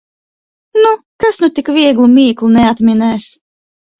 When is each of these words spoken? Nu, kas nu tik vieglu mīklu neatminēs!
Nu, 0.85 0.93
kas 1.25 1.41
nu 1.43 1.49
tik 1.59 1.69
vieglu 1.77 2.09
mīklu 2.15 2.49
neatminēs! 2.57 3.29